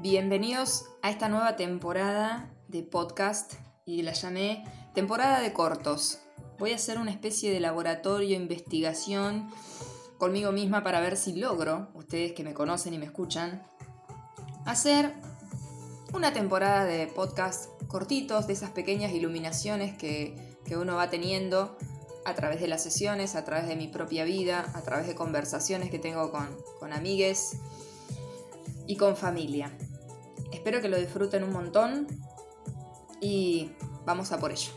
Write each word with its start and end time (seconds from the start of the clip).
Bienvenidos 0.00 0.84
a 1.02 1.10
esta 1.10 1.28
nueva 1.28 1.56
temporada 1.56 2.54
de 2.68 2.84
podcast 2.84 3.54
y 3.84 4.02
la 4.02 4.12
llamé 4.12 4.64
temporada 4.94 5.40
de 5.40 5.52
cortos. 5.52 6.20
Voy 6.56 6.70
a 6.70 6.76
hacer 6.76 6.98
una 6.98 7.10
especie 7.10 7.50
de 7.50 7.58
laboratorio, 7.58 8.36
investigación 8.36 9.50
conmigo 10.16 10.52
misma 10.52 10.84
para 10.84 11.00
ver 11.00 11.16
si 11.16 11.34
logro, 11.34 11.88
ustedes 11.94 12.30
que 12.30 12.44
me 12.44 12.54
conocen 12.54 12.94
y 12.94 12.98
me 12.98 13.06
escuchan, 13.06 13.66
hacer 14.66 15.14
una 16.14 16.32
temporada 16.32 16.84
de 16.84 17.08
podcast 17.08 17.68
cortitos, 17.88 18.46
de 18.46 18.52
esas 18.52 18.70
pequeñas 18.70 19.12
iluminaciones 19.12 19.98
que, 19.98 20.56
uno 20.76 20.94
va 20.94 21.10
teniendo 21.10 21.76
a 22.24 22.34
través 22.34 22.60
de 22.60 22.68
las 22.68 22.84
sesiones, 22.84 23.34
a 23.34 23.44
través 23.44 23.66
de 23.66 23.74
mi 23.74 23.88
propia 23.88 24.22
vida, 24.22 24.70
a 24.74 24.82
través 24.82 25.08
de 25.08 25.16
conversaciones 25.16 25.90
que 25.90 25.98
tengo 25.98 26.30
con, 26.30 26.56
con 26.78 26.92
amigues 26.92 27.56
y 28.86 28.96
con 28.96 29.16
familia. 29.16 29.72
Espero 30.52 30.80
que 30.80 30.88
lo 30.88 30.98
disfruten 30.98 31.44
un 31.44 31.52
montón 31.52 32.06
y 33.20 33.72
vamos 34.04 34.32
a 34.32 34.38
por 34.38 34.52
ello. 34.52 34.72